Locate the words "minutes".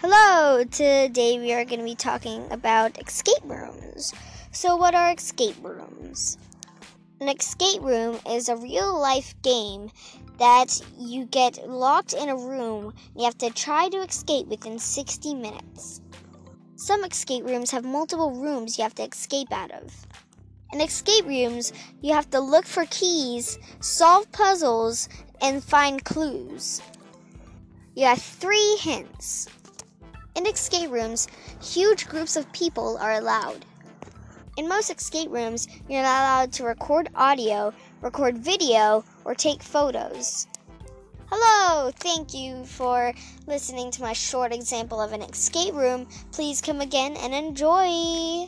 15.34-16.00